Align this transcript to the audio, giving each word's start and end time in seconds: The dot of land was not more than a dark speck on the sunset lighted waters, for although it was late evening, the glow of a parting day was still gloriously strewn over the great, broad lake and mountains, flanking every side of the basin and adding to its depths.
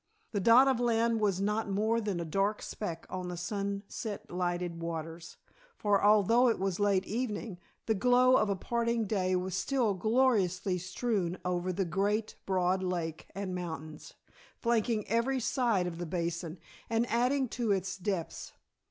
The 0.31 0.39
dot 0.39 0.67
of 0.67 0.79
land 0.79 1.19
was 1.19 1.39
not 1.39 1.69
more 1.69 2.01
than 2.01 2.19
a 2.19 2.25
dark 2.25 2.63
speck 2.63 3.05
on 3.07 3.27
the 3.27 3.37
sunset 3.37 4.31
lighted 4.31 4.81
waters, 4.81 5.37
for 5.77 6.03
although 6.03 6.47
it 6.49 6.57
was 6.57 6.79
late 6.79 7.05
evening, 7.05 7.59
the 7.85 7.93
glow 7.93 8.35
of 8.35 8.49
a 8.49 8.55
parting 8.55 9.05
day 9.05 9.35
was 9.35 9.53
still 9.55 9.93
gloriously 9.93 10.79
strewn 10.79 11.37
over 11.45 11.71
the 11.71 11.85
great, 11.85 12.35
broad 12.47 12.81
lake 12.81 13.27
and 13.35 13.53
mountains, 13.53 14.15
flanking 14.57 15.07
every 15.07 15.39
side 15.39 15.85
of 15.85 15.99
the 15.99 16.07
basin 16.07 16.57
and 16.89 17.05
adding 17.11 17.47
to 17.49 17.71
its 17.71 17.95
depths. 17.95 18.53